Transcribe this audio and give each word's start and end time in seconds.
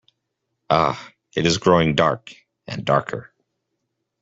Ah, 0.71 1.11
it 1.35 1.45
is 1.45 1.59
growing 1.59 1.93
dark 1.93 2.33
and 2.65 2.83
darker. 2.83 3.31